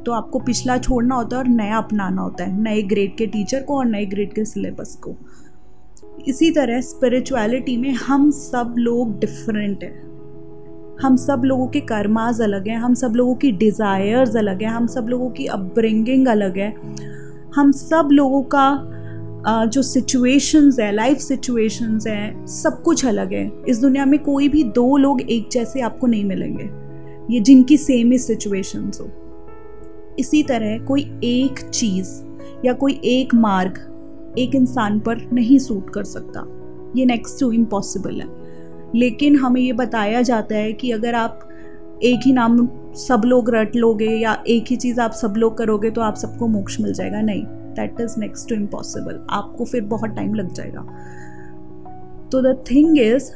तो 0.05 0.11
आपको 0.11 0.39
पिछला 0.39 0.77
छोड़ना 0.77 1.15
होता 1.15 1.35
है 1.35 1.43
और 1.43 1.49
नया 1.49 1.77
अपनाना 1.77 2.21
होता 2.21 2.43
है, 2.43 2.61
नए 2.61 2.81
ग्रेड 2.83 3.15
के 3.17 3.25
टीचर 3.27 3.63
को 3.63 3.77
और 3.77 3.85
नए 3.85 4.05
ग्रेड 4.05 4.33
के 4.33 4.45
सिलेबस 4.45 4.95
को। 5.03 5.15
इसी 6.27 6.51
तरह 6.51 6.81
स्पिरिचुअलिटी 6.81 7.77
में 7.77 7.91
हम 7.91 8.29
सब 8.31 8.75
लोग 8.77 9.19
डिफरेंट 9.19 9.83
हैं। 9.83 10.06
हम 11.01 11.15
सब 11.15 11.41
लोगों 11.45 11.67
के 11.67 11.79
कर्माज 11.79 12.41
अलग 12.41 12.67
हैं, 12.67 12.77
हम 12.77 12.93
सब 12.93 13.13
लोगों 13.15 13.35
की 13.35 13.51
डिज़ायर्स 13.51 14.35
अलग 14.35 14.61
हैं, 14.61 14.69
हम 14.69 14.87
सब 14.87 15.07
लोगों 15.09 15.29
की 15.29 15.45
अपब्रिंगिंग 15.45 16.27
अलग 16.27 16.57
है। 16.57 16.73
हम 17.55 17.71
सब 17.71 18.09
लोगों 18.11 18.41
का 18.55 19.65
जो 19.65 19.81
सिचुएशंस 19.81 20.79
है 20.79 20.91
लाइफ 20.91 21.17
सिचुएशंस 21.17 22.07
हैं, 22.07 22.45
सब 22.45 22.81
कुछ 22.83 23.05
अलग 23.05 23.33
है। 23.33 23.51
इस 23.69 23.79
दुनिया 23.79 24.05
में 24.05 24.19
कोई 24.23 24.49
भी 24.49 24.63
दो 24.63 24.97
लोग 24.97 25.21
एक 25.21 25.49
जैसे 25.51 25.81
आपको 25.81 26.07
नहीं 26.07 26.25
मिलेंगे। 26.25 26.69
ये 27.33 27.39
जिनकी 27.39 27.77
सेम 27.77 28.11
ही 28.11 28.17
सिचुएशंस 28.17 28.99
हो। 29.01 29.07
इसी 30.19 30.43
तरह 30.43 30.77
कोई 30.85 31.01
एक 31.23 31.59
चीज़ 31.69 32.09
या 32.65 32.73
कोई 32.73 32.99
एक 33.05 33.35
मार्ग 33.35 34.35
एक 34.39 34.55
इंसान 34.55 34.99
पर 34.99 35.21
नहीं 35.33 35.59
सूट 35.59 35.89
कर 35.89 36.03
सकता। 36.03 36.45
ये 36.95 37.05
नेक्स्ट 37.05 37.39
टू 37.39 37.51
इम्पॉसिबल 37.51 38.21
है। 38.21 38.27
लेकिन 38.95 39.35
हमें 39.35 39.61
ये 39.61 39.73
बताया 39.73 40.21
जाता 40.21 40.55
है 40.55 40.73
कि 40.73 40.91
अगर 40.91 41.15
आप 41.15 41.49
एक 42.03 42.19
ही 42.25 42.33
नाम 42.33 42.69
सब 42.93 43.21
लोग 43.25 43.49
रट 43.49 43.75
लोगे 43.75 44.09
या 44.09 44.43
एक 44.47 44.65
ही 44.69 44.75
चीज़ 44.75 45.01
आप 45.01 45.11
सब 45.11 45.33
लोग 45.37 45.57
करोगे 45.57 45.91
तो 45.91 46.01
आप 46.01 46.15
सबको 46.15 46.47
मोक्ष 46.47 46.79
मिल 46.79 46.93
जाएगा। 46.93 47.21
नहीं 47.21 47.43
that 47.45 48.01
is 48.01 48.19
next 48.19 48.49
to 48.49 48.55
impossible 48.55 49.27
आपको 49.29 49.65
फिर 49.65 49.81
बहुत 49.81 50.09
टाइम 50.09 50.33
लग 50.33 50.53
जाएगा। 50.53 50.81
तो 52.31 52.41
द 52.41 52.63
थिंग 52.71 52.99
इज़ 52.99 53.31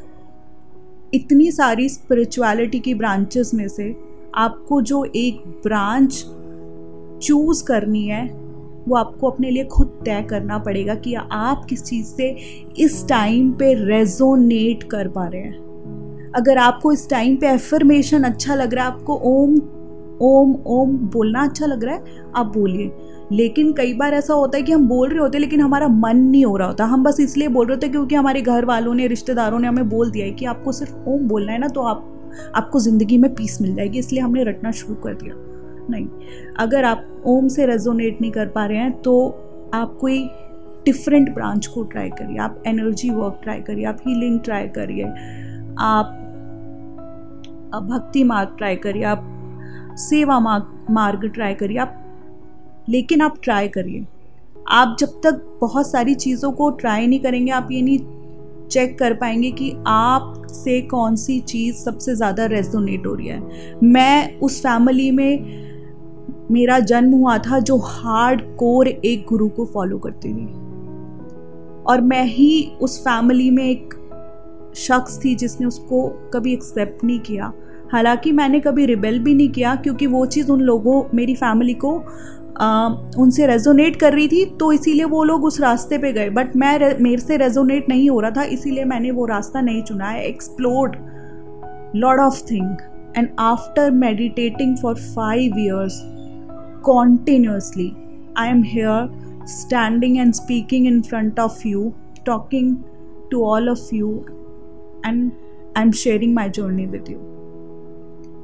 इतनी 1.13 1.51
सारी 1.51 1.89
स्पिरिचुअलिटी 1.89 2.79
की 2.79 2.93
ब्रांचेस 2.93 3.53
में 3.53 3.67
से 3.67 3.95
आपको 4.35 4.81
जो 4.81 5.03
एक 5.15 5.43
ब्रांच 5.63 6.25
चूज़ 7.23 7.63
करनी 7.63 8.07
है 8.07 8.40
वो 8.87 8.95
आपको 8.95 9.29
अपने 9.29 9.49
लिए 9.51 9.63
खुद 9.63 9.87
तय 10.05 10.21
करना 10.29 10.57
पड़ेगा 10.57 10.95
कि 10.95 11.13
आप 11.13 11.65
किस 11.69 11.83
चीज़ 11.83 12.07
से 12.07 12.29
इस 12.79 13.05
टाइम 13.09 13.51
पे 13.51 13.73
रेजोनेट 13.73 14.83
कर 14.83 15.07
पा 15.07 15.27
रहे 15.27 15.41
हैं। 15.41 16.31
अगर 16.35 16.57
आपको 16.57 16.91
इस 16.91 17.09
टाइम 17.09 17.35
पे 17.35 17.47
एफर्मेशन 17.47 18.23
अच्छा 18.23 18.55
लग 18.55 18.73
रहा 18.73 18.85
है, 18.85 18.91
आपको 18.91 19.15
ओम 19.15 19.55
ओम 20.21 20.53
ओम 20.67 20.91
बोलना 21.13 21.43
अच्छा 21.43 21.65
लग 21.65 21.83
रहा 21.83 21.95
है, 21.95 22.03
आप 22.35 22.45
बोलिए। 22.45 22.91
लेकिन 23.31 23.71
कई 23.73 23.93
बार 23.93 24.13
ऐसा 24.13 24.33
होता 24.33 24.57
है 24.57 24.63
कि 24.63 24.71
हम 24.71 24.87
बोल 24.87 25.09
रहे 25.09 25.19
होते 25.19 25.37
हैं, 25.37 25.41
लेकिन 25.41 25.61
हमारा 25.61 25.87
मन 25.87 26.17
नहीं 26.17 26.45
हो 26.45 26.57
रहा 26.57 26.67
होता। 26.67 26.85
हम 26.85 27.03
बस 27.03 27.19
इसलिए 27.19 27.47
बोल 27.47 27.65
रहे 27.65 27.75
होते 27.75 27.85
हैं 27.85 27.91
क्योंकि 27.91 28.15
हमारे 28.15 28.41
घर 28.41 28.65
वालों 28.65 28.93
ने, 28.93 29.07
रिश्तेदारों 29.07 29.59
ने 29.59 29.67
हमें 29.67 29.89
बोल 29.89 30.11
दिया 30.11 30.25
है 30.25 30.31
कि 30.31 30.45
आपको 30.45 30.71
सिर्फ़ 30.71 31.09
ओम 31.09 31.27
बोलना 31.27 31.51
है 31.51 31.59
ना 31.59 31.67
तो 31.67 31.81
आप, 31.81 32.07
आपको 32.55 32.79
ज़िंदगी 32.79 33.17
में 33.17 33.33
पीस 33.35 33.61
मिल 33.61 33.75
जाएगी। 33.75 33.99
इसलिए 33.99 34.21
हमने 34.21 34.43
रटना 34.43 34.71
शुरू 34.71 34.95
कर 34.95 35.13
दिया। 35.13 35.35
नहीं, 35.89 36.07
अगर 36.59 36.85
आप 36.85 37.10
ओम 37.25 37.47
से 37.47 37.65
रेजोनेट 37.65 38.21
नहीं 38.21 38.31
कर 38.31 38.47
पा 38.47 38.65
रहे 38.65 38.77
हैं 38.77 38.91
तो 39.01 39.13
आप 39.73 39.97
कोई 40.01 40.19
डिफरेंट 40.85 41.33
ब्रांच 41.33 41.67
को 41.67 41.83
ट्राई 41.83 42.09
करिए। 42.09 42.37
आप 42.37 42.63
एनर्जी 42.67 43.09
वर्क 43.09 43.39
ट्राई 43.43 43.59
करिए, 43.61 43.85
आप 43.85 43.97
हीलिंग 44.07 44.39
ट्राई 44.39 44.67
करिए, 44.67 45.05
आप 45.79 46.17
भक्ति 47.83 48.23
मार्ग 48.23 48.55
ट्राई 48.57 48.75
करिए, 48.75 49.03
आप 49.03 49.27
सेवा 49.99 50.39
मार्ग 50.39 50.85
मार्ग 50.91 51.25
ट्राई 51.25 51.53
करिए, 51.53 51.77
आप 51.77 52.85
लेकिन 52.89 53.21
आप 53.21 53.37
ट्राई 53.43 53.67
करिए। 53.67 54.05
आप 54.69 54.95
जब 54.99 55.19
तक 55.23 55.41
बहुत 55.61 55.91
सारी 55.91 56.15
चीज़ों 56.15 56.51
को 56.51 56.69
ट्राई 56.71 57.07
नहीं 57.07 57.19
करेंगे, 57.19 57.51
आप 57.51 57.67
ये 57.71 57.81
नहीं 57.81 57.99
चेक 58.67 58.97
कर 58.99 59.13
पाएँगे 59.13 59.51
कि 59.51 59.71
आप 59.87 60.47
से 60.49 60.81
कौन 60.81 61.15
सी 61.15 61.39
चीज़ 61.41 61.75
सबसे 61.75 62.15
ज़्यादा 62.15 62.45
रेजोनेट 62.45 63.07
हो 63.07 63.13
रही 63.13 63.27
है। 63.27 63.79
मैं 63.83 64.39
उस 64.39 64.59
फैमिली 64.61 65.09
में 65.11 65.60
मेरा 66.51 66.79
जन्म 66.79 67.11
हुआ 67.11 67.37
था 67.37 67.59
जो 67.59 67.77
हार्ड 67.77 68.41
कोर 68.57 68.87
एक 68.87 69.25
गुरु 69.29 69.47
को 69.49 69.65
फॉलो 69.65 69.97
करती 69.97 70.33
थी। 70.33 70.45
और 71.83 72.01
मैं 72.01 72.23
ही 72.23 72.71
उस 72.81 72.99
फैमिली 72.99 73.49
में 73.51 73.63
एक 73.63 73.93
शख्स 74.75 75.19
थी 75.25 75.35
जिसने 75.35 75.67
उसको 75.67 76.07
कभी 76.33 76.53
एक्सेप्ट 76.53 77.03
नहीं 77.03 77.19
किया। 77.19 77.51
हालाँकि 77.91 78.31
मैंने 78.31 78.59
कभी 78.59 78.85
रिबेल 78.85 79.19
भी 79.19 79.33
नहीं 79.35 79.49
किया 79.49 79.75
क्योंकि 79.75 80.07
वो 80.07 80.25
चीज़ 80.25 80.51
उन 80.51 80.61
लोगों 80.61 81.03
मेरी 81.13 81.35
फैमिली 81.35 81.73
को 81.73 82.03
आ, 82.59 82.87
उनसे 83.17 83.45
रेजोनेट 83.47 83.95
कर 83.95 84.13
रही 84.13 84.27
थी 84.27 84.45
तो 84.45 84.71
इसीलिए 84.71 85.05
वो 85.05 85.23
लोग 85.23 85.43
उस 85.45 85.59
रास्ते 85.61 85.97
पे 85.97 86.11
गए। 86.13 86.29
बट 86.29 86.55
मैं 86.55 86.99
मेरे 86.99 87.17
से 87.17 87.37
रेजोनेट 87.37 87.89
नहीं 87.89 88.09
हो 88.09 88.19
रहा 88.19 88.31
था 88.31 88.43
इसीलिए 88.43 88.83
मैंने 88.85 89.11
वो 89.11 89.25
रास्ता 89.25 89.61
नहीं 89.61 89.83
चुना 89.83 90.05
है। 90.05 90.25
Explored 90.25 90.95
lot 91.95 92.21
of 92.21 92.41
thing 92.51 92.75
and 93.17 93.29
after 93.39 93.91
meditating 93.91 94.77
for 94.77 94.95
five 94.95 95.57
years 95.59 96.01
continuously. 96.83 97.95
I 98.35 98.47
am 98.47 98.63
here 98.63 99.09
standing 99.45 100.19
and 100.19 100.35
speaking 100.35 100.85
in 100.85 101.03
front 101.03 101.39
of 101.39 101.63
you, 101.65 101.95
talking 102.25 102.83
to 103.31 103.43
all 103.43 103.69
of 103.69 103.79
you, 103.91 104.25
and 105.03 105.31
I'm 105.75 105.91
sharing 105.91 106.33
my 106.33 106.49
journey 106.49 106.87
with 106.87 107.09
you. 107.09 107.19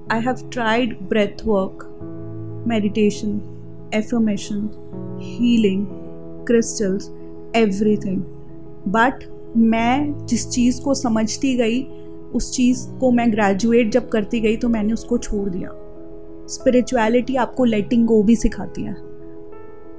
I 0.10 0.20
have 0.20 0.50
tried 0.50 1.10
breath 1.10 1.44
work, 1.44 1.86
meditation, 2.66 3.42
affirmation, 3.94 4.70
healing, 5.20 5.86
crystals, 6.46 7.10
everything. 7.54 8.26
But 8.88 9.24
मैं 9.58 10.26
जिस 10.26 10.50
चीज़ 10.50 10.82
को 10.82 10.94
समझती 10.94 11.56
गई 11.58 11.84
उस 12.36 12.52
चीज़ 12.56 12.88
को 13.00 13.12
मैं 13.12 13.32
graduate 13.32 13.92
जब 13.92 14.10
करती 14.10 14.40
गई 14.40 14.58
तो 14.58 14.70
मैंने 14.70 14.94
उसको 14.94 15.18
छोड़ 15.18 15.50
दिया 15.50 15.70
स्पिरिचुअलिटी 16.50 17.36
आपको 17.36 17.66
लेटिंग 17.66 18.06
गो 18.08 18.22
भी 18.24 18.36
सिखाती 18.36 18.84
है। 18.84 18.96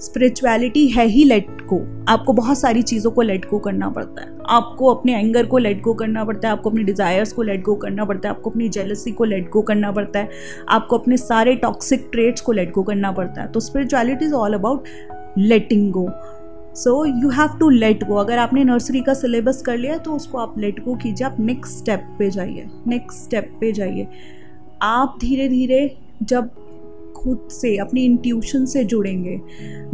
स्पिरिचुअलिटी 0.01 0.87
है 0.89 1.05
ही 1.07 1.25
लेट 1.25 1.47
गो 1.67 1.79
आपको 2.09 2.33
बहुत 2.33 2.59
सारी 2.59 2.83
चीज़ों 2.83 3.11
को 3.11 3.23
लेट 3.23 3.49
गो 3.51 3.59
करना 3.59 3.89
पड़ता 3.91 4.23
है। 4.23 4.37
आपको 4.51 4.95
अपने 4.95 5.19
एंगर 5.19 5.47
को 5.47 5.59
लेट 5.59 5.83
गो 5.83 5.95
करना 5.95 6.25
पड़ता 6.25 6.49
है, 6.49 6.53
आपको 6.53 6.71
अपने 6.71 6.83
डिज़ायर्स 6.85 7.33
को 7.33 7.43
लेट 7.43 7.63
गो 7.63 7.75
करना 7.77 8.05
पड़ता 8.05 8.29
है, 8.29 8.35
आपको 8.35 8.51
अपनी 8.51 8.69
जेलसी 8.69 9.13
को 9.13 9.25
लेट 9.25 9.51
गो 9.51 9.63
करना 9.63 9.93
पड़ता 9.93 10.19
है, 10.19 10.31
आपको 10.69 10.99
अपने 10.99 11.17
सारे 11.17 11.55
टॉक्सिक 11.57 12.09
ट्रेड्स 12.13 12.41
को 12.41 12.53
लेट 12.53 12.73
गो 12.73 12.83
करना 12.83 13.13
पड़ता 13.13 13.43
है। 13.43 13.53
तो 13.53 13.61
spirituality 13.61 14.25
is 14.25 14.35
all 14.35 14.55
about 14.55 14.89
letting 15.39 15.91
go 15.93 16.09
so 16.77 17.05
you 17.05 17.29
have 17.31 17.59
to 17.61 17.69
let 17.71 18.05
go 18.05 18.15
अगर 18.17 18.39
आपने 18.39 18.65
नर्सरी 18.65 19.01
का 19.01 19.15
सिलेबस 19.15 19.63
कर 19.63 19.79
लिया 19.79 19.97
तो 19.99 20.13
उसको 20.13 20.39
आप 20.39 20.59
लेट 20.59 20.85
गो 20.85 20.95
कीजिए। 20.95 21.27
आप 21.27 21.37
नेक्स्ट 21.41 21.79
स्टेप 21.79 22.05
पे 22.19 22.31
जाइए। 22.31 22.67
नेक्स्ट 22.87 23.25
स्टेप 23.25 23.57
पे 23.61 23.73
जाइए। 23.73 24.07
आप 24.83 25.19
धीरे 25.21 25.49
धीरे 25.49 25.87
जब 26.23 26.51
खुद 27.17 27.49
से, 27.51 27.77
अपनी 27.77 28.05
इंट्यूशन 28.05 28.65
से 28.65 28.85
जुड़ेंगे, 28.85 29.41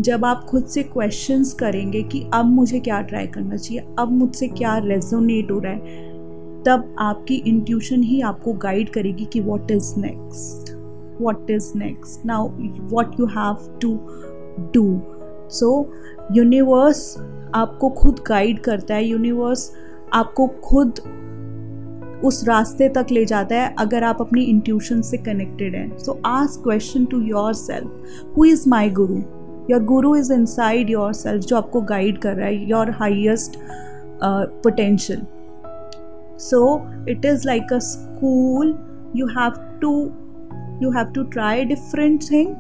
जब 0.00 0.24
आप 0.24 0.44
खुद 0.44 0.64
से 0.64 0.82
क्वेश्चंस 0.82 1.52
करेंगे 1.52 2.02
कि 2.02 2.30
अब 2.34 2.46
मुझे 2.46 2.80
क्या 2.80 3.00
ट्राई 3.00 3.26
करना 3.26 3.56
चाहिए, 3.56 3.84
अब 3.98 4.12
मुझसे 4.12 4.48
क्या 4.48 4.78
रेजोनेट 4.78 5.50
हो 5.50 5.58
रहा 5.58 5.72
है, 5.72 6.12
तब 6.62 6.94
आपकी 6.98 7.34
इंट्यूशन 7.34 8.02
ही 8.02 8.20
आपको 8.20 8.52
गाइड 8.52 8.90
करेगी 8.90 9.24
कि 9.24 9.40
what 9.40 9.70
is 9.70 9.94
next 10.00 10.72
what 11.20 11.50
is 11.50 11.72
next 11.76 12.26
now 12.26 12.48
what 12.80 13.20
you 13.20 13.26
have 13.26 13.78
to 13.82 13.94
do 14.74 15.00
so 15.50 15.92
universe 16.32 17.16
आपको 17.54 17.90
खुद 17.90 18.20
गाइड 18.28 18.60
करता 18.60 18.94
है 18.94 19.04
यूनिवर्स 19.04 19.72
आपको 20.12 20.46
खुद 20.46 20.94
उस 22.24 22.44
रास्ते 22.48 22.88
तक 22.88 23.06
ले 23.10 23.24
जाता 23.24 23.56
है 23.56 23.74
अगर 23.78 24.04
आप 24.04 24.20
अपनी 24.20 24.42
इंट्यूशन 24.42 25.00
से 25.02 25.16
कनेक्टेड 25.18 25.74
हैं। 25.74 25.98
So 25.98 26.20
ask 26.26 26.62
question 26.62 27.04
to 27.04 27.20
yourself 27.54 28.36
who 28.36 28.44
is 28.44 28.68
my 28.68 28.90
guru 28.90 29.20
your 29.70 29.82
guru 29.84 30.14
is 30.16 30.32
inside 30.46 30.90
yourself 31.12 31.44
जो 31.44 31.56
आपको 31.56 31.80
गाइड 31.82 32.18
कर 32.18 32.34
रहा 32.34 32.46
है 32.46 32.68
your 32.70 32.90
highest 32.90 33.58
potential 34.22 35.22
so 36.40 36.60
it 37.08 37.24
is 37.24 37.46
like 37.46 37.72
a 37.72 37.78
school 37.84 38.74
you 39.16 39.26
have 39.38 39.78
to 39.80 39.92
you 40.82 40.90
have 40.90 41.12
to 41.14 41.22
try 41.32 41.64
different 41.64 42.30
thing 42.30 42.54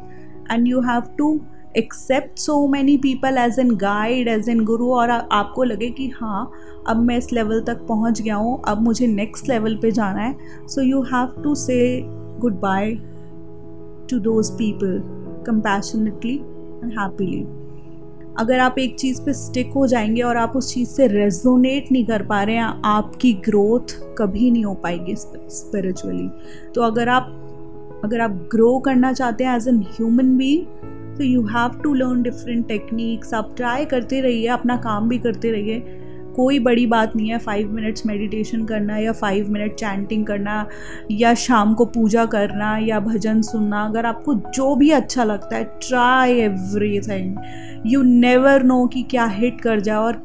and 0.50 0.68
you 0.68 0.80
have 0.80 1.02
to 1.18 1.34
accept 1.76 2.38
so 2.38 2.68
many 2.68 2.96
people 2.96 3.38
as 3.38 3.58
an 3.58 3.70
guide 3.76 4.28
as 4.28 4.48
an 4.48 4.64
guru 4.64 4.92
और 4.92 5.10
आपको 5.10 5.64
लगे 5.64 5.90
कि 5.90 6.08
हाँ 6.08 6.50
अब 6.88 6.96
मैं 6.96 7.18
इस 7.18 7.32
level 7.32 7.60
तक 7.60 7.86
पहुँच 7.86 8.22
गया 8.22 8.36
हूँ, 8.36 8.62
अब 8.68 8.82
मुझे 8.82 9.06
नेक्स्ट 9.06 9.48
लेवल 9.48 9.76
पे 9.76 9.90
जाना 9.90 10.20
है। 10.20 10.36
So 10.68 10.82
you 10.82 11.02
have 11.02 11.42
to 11.44 11.54
say 11.54 12.02
goodbye 12.60 12.90
to 14.10 14.18
those 14.18 14.50
people 14.50 15.02
compassionately 15.46 16.34
and 16.84 16.92
happily 16.98 17.40
अगर 18.38 18.58
आप 18.60 18.78
एक 18.78 18.98
चीज़ 18.98 19.22
पे 19.22 19.32
स्टिक 19.32 19.72
हो 19.72 19.86
जाएँगे 19.86 20.22
और 20.22 20.36
आप 20.36 20.52
उस 20.56 20.74
चीज़ 20.74 20.88
से 20.88 21.06
रेजोनेट 21.06 21.92
नहीं 21.92 22.04
कर 22.04 22.22
पा 22.22 22.42
रहे 22.42 22.54
हैं, 22.54 22.82
आपकी 22.84 23.32
ग्रोथ 23.32 24.14
कभी 24.18 24.50
नहीं 24.50 24.64
हो 24.64 24.74
पाएगी 24.74 25.14
स्पिरिचुअली 25.16 26.28
तो 26.74 26.82
अगर 26.82 27.08
आप 27.08 27.40
अगर 28.04 28.20
आप 28.20 28.30
ग्रो 28.30 28.78
करना 28.78 29.12
चाहते 29.12 29.44
हैं 29.44 29.56
एज 29.56 29.68
एन 29.68 29.80
ह्यूमन 29.80 30.36
बींग 30.36 30.66
तो 31.18 31.24
you 31.24 31.42
have 31.46 31.80
to 31.82 31.94
learn 31.94 32.22
different 32.22 32.66
techniques 32.68 33.34
आप 33.34 33.54
ट्राई 33.56 33.84
करते 33.84 34.20
रहिए, 34.20 34.46
अपना 34.48 34.76
काम 34.76 35.08
भी 35.08 35.18
करते 35.18 35.50
रहिए। 35.50 36.00
कोई 36.36 36.58
बड़ी 36.58 36.86
बात 36.86 37.14
नहीं 37.16 37.28
है 37.30 37.38
फाइव 37.38 37.72
मिनट्स 37.72 38.06
मेडिटेशन 38.06 38.64
करना 38.64 38.96
या 38.98 39.12
फाइव 39.12 39.50
मिनट 39.50 39.74
चैंटिंग 39.74 40.24
करना 40.26 40.66
या 41.10 41.34
शाम 41.34 41.74
को 41.74 41.84
पूजा 41.86 42.24
करना 42.26 42.76
या 42.78 43.00
भजन 43.00 43.42
सुनना। 43.42 43.84
अगर 43.84 44.06
आपको 44.06 44.34
जो 44.34 44.74
भी 44.76 44.90
अच्छा 44.90 45.24
लगता 45.24 45.56
है 45.56 45.64
try 45.82 46.32
everything 47.00 47.36
you 47.86 48.02
never 48.02 48.62
know 48.62 48.86
कि 48.86 49.02
क्या 49.02 49.26
हिट 49.26 49.60
कर 49.60 49.80
जाए 49.80 49.96
और 49.96 50.22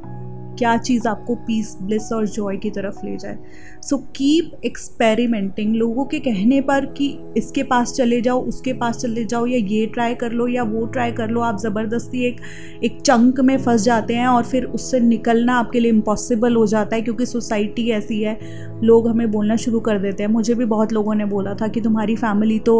क्या 0.59 0.75
चीज़ 0.77 1.07
आपको 1.07 1.35
पीस 1.37 1.77
ब्लिस 1.81 2.11
और 2.13 2.27
जॉय 2.27 2.57
की 2.57 2.69
तरफ़ 2.69 3.05
ले 3.05 3.15
जाए। 3.17 3.37
सो 3.81 3.97
कीप 4.15 4.65
एक्सपेरिमेंटिंग 4.65 5.75
लोगों 5.75 6.05
के 6.05 6.19
कहने 6.19 6.59
पर 6.61 6.85
कि 6.87 7.07
इसके 7.37 7.63
पास 7.63 7.93
चले 7.93 8.21
जाओ, 8.21 8.41
उसके 8.41 8.73
पास 8.73 8.97
चले 8.97 9.23
जाओ, 9.25 9.45
या 9.45 9.57
ये 9.57 9.85
ट्राई 9.85 10.15
कर 10.15 10.31
लो, 10.31 10.47
या 10.47 10.63
वो 10.63 10.85
ट्राई 10.85 11.11
कर 11.11 11.29
लो, 11.29 11.41
आप 11.41 11.59
ज़बरदस्ती 11.59 12.25
एक 12.25 12.41
एक 12.83 12.99
चंक 13.01 13.39
में 13.39 13.57
फंस 13.57 13.83
जाते 13.83 14.15
हैं 14.15 14.27
और 14.27 14.43
फिर 14.43 14.65
उससे 14.65 14.99
निकलना 14.99 15.55
आपके 15.55 15.79
लिए 15.79 15.91
इम्पॉसिबल 15.91 16.55
हो 16.55 16.65
जाता 16.67 16.95
है, 16.95 17.01
क्योंकि 17.01 17.25
सोसाइटी 17.25 17.89
ऐसी 17.91 18.21
है, 18.21 18.37
लोग 18.83 19.07
हमें 19.07 19.31
बोलना 19.31 19.55
शुरू 19.55 19.79
कर 19.79 19.99
देते 19.99 20.23
हैं। 20.23 20.29
मुझे 20.29 20.55
भी 20.55 20.65
बहुत 20.65 20.93
लोगों 20.93 21.15
ने 21.15 21.25
बोला 21.25 21.53
था 21.53 21.67
कि 21.67 21.81
तुम्हारी 21.81 22.15
फैमिली 22.15 22.59
तो 22.59 22.75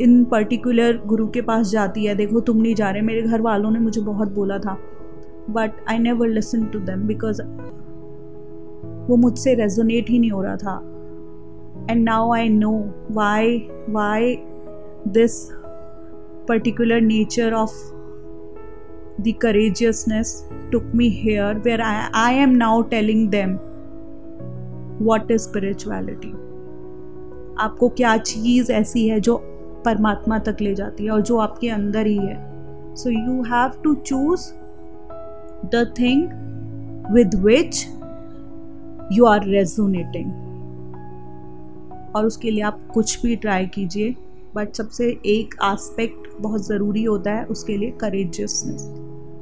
इन 0.00 0.22
पर्टिकुलर 0.24 1.00
गुरु 1.06 1.26
के 1.28 1.40
पास 1.42 1.70
जाती 1.70 2.04
है। 2.04 2.14
देखो, 2.14 2.40
तुम 2.40 2.56
नहीं 2.56 2.74
जा 2.74 2.90
रहे, 2.90 3.02
मेरे 3.02 3.22
घर 3.22 3.40
वालों 3.40 3.70
ने 3.70 3.78
मुझे 3.78 4.00
बहुत 4.00 4.32
बोला 4.34 4.58
था। 4.58 4.78
But 5.50 5.70
I 5.88 5.98
never 5.98 6.28
listen 6.28 6.64
to 6.64 6.78
them 6.78 7.02
because 7.02 7.42
वो 9.10 9.16
मुझसे 9.16 9.54
रेजोनेट 9.54 10.10
ही 10.10 10.18
नहीं 10.18 10.30
हो 10.30 10.42
रहा 10.42 10.56
था। 10.56 10.82
And 11.90 12.04
now 12.04 12.32
I 12.32 12.48
know 12.48 12.90
why 13.10 13.68
why 13.90 14.36
this 15.08 15.48
particular 16.48 17.00
nature 17.00 17.52
of 17.52 17.72
the 19.20 19.32
courageousness 19.42 20.48
took 20.72 20.82
me 20.94 21.08
here 21.08 21.54
where 21.54 21.80
I 21.80 22.08
I 22.14 22.34
am 22.34 22.50
now 22.50 22.82
telling 22.82 23.28
them 23.28 23.54
what 25.04 25.30
is 25.30 25.42
spirituality 25.42 26.30
आपको 27.58 27.88
क्या 27.88 28.16
चीज़ 28.16 28.72
ऐसी 28.72 29.08
है 29.08 29.20
जो 29.20 29.36
परमात्मा 29.84 30.38
तक 30.38 30.56
ले 30.60 30.74
जाती 30.74 31.04
है 31.04 31.10
और 31.10 31.20
जो 31.20 31.38
आपके 31.38 31.68
अंदर 31.68 32.06
ही 32.06 32.16
है। 32.16 32.36
So 32.96 33.10
you 33.10 33.42
have 33.42 33.72
to 33.84 33.94
choose 33.94 34.52
the 35.70 35.86
thing 35.86 36.28
with 37.10 37.34
which 37.34 37.86
you 39.10 39.26
are 39.26 39.40
resonating. 39.40 40.26
और 42.16 42.26
उसके 42.26 42.50
लिए 42.50 42.62
आप 42.62 42.80
कुछ 42.94 43.22
भी 43.22 43.36
ट्राई 43.36 43.66
कीजिए 43.66 44.16
बट 44.54 44.74
सबसे 44.74 45.18
एक 45.26 45.54
आस्पेक्ट 45.62 46.42
बहुत 46.42 46.66
ज़रूरी 46.66 47.04
होता 47.04 47.30
है 47.30 47.44
उसके 47.44 47.76
लिए 47.76 47.90
करेजियसनेस 47.90 48.82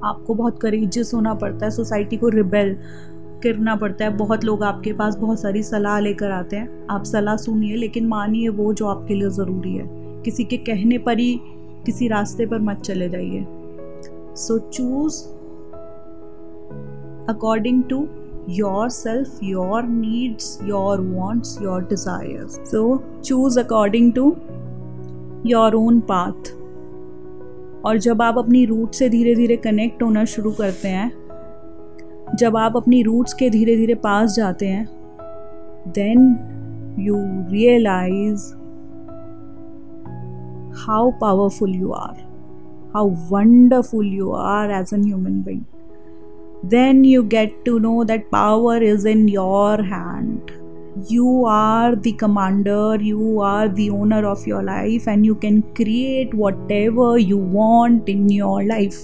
आपको 0.05 0.35
बहुत 0.35 0.61
करेजियस 0.61 1.15
होना 1.15 1.35
पड़ता 1.35 1.65
है 1.67 1.71
सोसाइटी 1.71 2.17
को 2.17 2.29
रिबेल 2.29 2.79
करना 3.43 3.77
पड़ता 3.77 4.05
है. 4.05 4.17
बहुत 4.17 4.45
लोग 4.45 4.63
आपके 4.63 4.93
पास 4.93 5.17
बहुत 5.17 5.41
सारी 5.41 5.63
सलाह 5.63 6.01
लेकर 6.01 6.31
आते 6.31 6.57
हैं. 6.57 6.87
आप 6.91 7.05
सलाह 7.05 7.37
सुनिए, 7.37 7.77
लेकिन 7.77 8.07
मानिए 8.07 8.49
वो 8.49 8.75
जो 8.75 8.87
आपके 8.87 9.15
लिए 9.15 9.31
ज़रूरी 9.31 9.77
है. 9.77 9.85
किसी 10.23 10.45
के 10.45 10.57
कहने 10.57 10.99
पर 10.99 11.19
ही, 11.19 11.41
किसी 11.87 12.09
रास्ते 12.09 12.47
पर 12.47 12.59
मत 12.59 12.81
चले 12.81 13.09
जाइए. 13.09 13.47
So 14.37 14.59
choose 14.59 15.40
according 17.31 17.83
to 17.89 17.99
yourself, 18.49 19.29
your 19.41 19.83
needs, 19.83 20.59
your 20.65 21.01
wants, 21.01 21.59
your 21.61 21.81
desires. 21.83 22.59
So 22.65 23.03
choose 23.23 23.57
according 23.57 24.13
to 24.15 24.31
your 25.45 25.69
own 25.77 26.01
path. 26.13 26.57
और 27.85 27.99
जब 27.99 28.23
आप 28.23 28.39
अपनी 28.39 28.65
रूट 28.67 28.95
से 28.95 29.09
धीरे 29.09 29.35
धीरे 29.35 29.57
कनेक्ट 29.57 30.03
होना 30.03 30.25
शुरू 30.33 30.51
करते 30.53 30.89
हैं 30.89 32.37
जब 32.39 32.57
आप 32.57 32.77
अपनी 32.77 33.03
रूट्स 33.03 33.33
के 33.35 33.49
धीरे 33.51 33.77
धीरे 33.77 33.95
पास 34.03 34.35
जाते 34.35 34.67
हैं 34.67 34.87
then 35.97 36.27
you 37.07 37.17
realize 37.53 38.47
how 40.83 41.11
powerful 41.21 41.75
you 41.75 41.91
are 41.93 42.15
how 42.95 43.11
wonderful 43.31 44.13
you 44.15 44.31
are 44.31 44.71
as 44.81 44.95
an 44.95 45.05
human 45.05 45.43
being 45.43 45.63
then 46.64 47.04
you 47.04 47.24
get 47.24 47.64
to 47.66 47.80
know 47.80 48.04
that 48.04 48.30
power 48.32 48.78
is 48.82 49.06
in 49.06 49.28
your 49.28 49.82
hand 49.84 50.52
you 51.10 51.44
are 51.46 51.96
the 51.96 52.12
commander 52.14 52.96
you 53.02 53.42
are 53.42 53.68
the 53.68 53.90
owner 53.90 54.26
of 54.26 54.46
your 54.48 54.64
life 54.64 55.08
and 55.08 55.26
you 55.26 55.36
can 55.36 55.62
create 55.74 56.34
whatever 56.34 57.18
you 57.18 57.38
want 57.38 58.08
in 58.08 58.30
your 58.30 58.64
life 58.64 58.96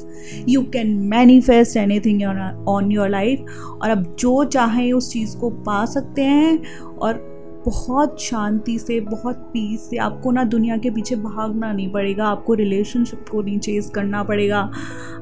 you 0.46 0.64
can 0.64 1.10
manifest 1.10 1.76
anything 1.76 2.24
on 2.24 2.90
your 2.92 3.10
life 3.10 3.42
और 3.82 3.90
अब 3.90 4.16
जो 4.20 4.44
चाहें 4.44 4.92
उस 4.94 5.12
चीज़ 5.14 5.38
को 5.38 5.50
पा 5.68 5.84
सकते 5.86 6.22
हैं 6.22 6.88
और 6.88 7.30
बहुत 7.67 8.21
शांति 8.23 8.79
से, 8.79 9.01
बहुत 9.01 9.37
पीस 9.53 9.89
से 9.91 9.97
आपको 9.97 10.31
ना 10.31 10.45
दुनिया 10.45 10.77
के 10.77 10.91
पीछे 10.91 11.17
भागना 11.17 11.73
नहीं 11.73 11.91
पड़ेगा, 11.93 12.25
आपको 12.25 12.55
रिलेशनशिप 12.55 13.25
को 13.31 13.43
नहीं 13.43 13.59
चेज 13.59 13.91
करना 13.95 14.23
पड़ेगा। 14.23 14.59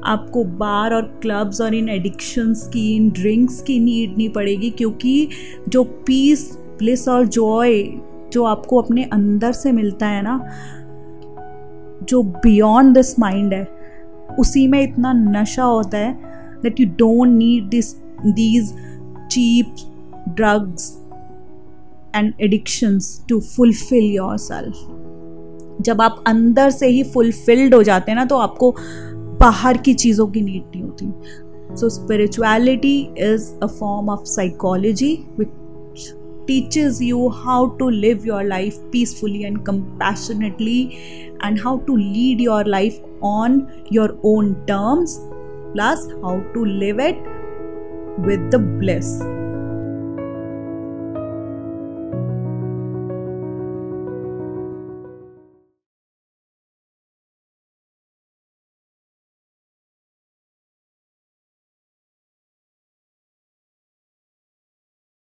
आपको 0.05 0.43
बार 0.43 0.93
और 0.93 1.01
क्लब्स 1.21 1.61
और 1.61 1.73
इन 1.75 1.89
एडिक्शंस 1.89 2.67
की, 2.73 2.95
इन 2.95 3.09
ड्रिंक्स 3.09 3.61
की 3.61 3.79
नीड 3.79 4.17
नहीं 4.17 4.29
पड़ेगी 4.29 4.69
क्योंकि 4.69 5.27
जो 5.69 5.83
पीस 5.83 6.51
ब्लिस 6.79 7.07
और 7.07 7.27
जॉय 7.27 7.83
जो 8.33 8.43
आपको 8.43 8.81
अपने 8.81 9.03
अंदर 9.03 9.51
से 9.51 9.71
मिलता 9.71 10.07
है 10.07 10.21
ना, 10.21 10.37
जो 12.03 12.21
बियॉन्ड 12.23 12.93
दिस 12.93 13.19
माइंड 13.19 13.53
है, 13.53 13.67
उसी 14.39 14.67
में 14.67 14.81
इतना 14.81 15.13
नशा 15.13 15.63
होता 15.63 15.97
है 15.97 16.13
that 16.61 16.79
you 16.79 16.87
don't 16.87 17.27
need 17.27 17.69
this 17.69 17.95
these 18.25 18.73
cheap 19.31 19.75
drugs 20.29 20.91
and 22.15 22.33
addictions 22.41 23.25
to 23.29 23.39
fulfil 23.39 24.11
your 24.11 24.37
self 24.37 25.81
जब 25.85 26.01
आप 26.01 26.23
अंदर 26.27 26.69
से 26.69 26.87
ही 26.87 27.03
फुलफिल्ड 27.03 27.73
हो 27.75 27.83
जाते 27.83 28.11
हैं 28.11 28.17
ना 28.17 28.25
तो 28.25 28.37
आपको 28.37 28.73
बाहर 29.39 29.77
की 29.77 29.93
चीज़ों 29.93 30.27
की 30.27 30.41
नीड 30.41 30.63
नहीं 30.75 30.83
होती। 30.83 31.75
So 31.75 31.89
spirituality 31.89 32.97
is 33.17 33.51
a 33.63 33.67
form 33.79 34.09
of 34.09 34.23
psychology 34.25 35.13
which 35.39 36.13
teaches 36.47 36.99
you 37.01 37.27
how 37.35 37.65
to 37.77 37.89
live 37.89 38.25
your 38.25 38.43
life 38.43 38.77
peacefully 38.91 39.43
and 39.43 39.57
compassionately 39.65 40.81
and 41.43 41.59
how 41.63 41.77
to 41.77 41.95
lead 41.95 42.41
your 42.41 42.67
life 42.67 43.01
on 43.23 43.61
your 43.93 44.19
own 44.25 44.53
terms 44.67 45.17
plus 45.21 46.07
how 46.23 46.39
to 46.53 46.65
live 46.65 47.01
it 47.01 47.23
with 48.19 48.49
the 48.53 48.61
bless 48.79 49.19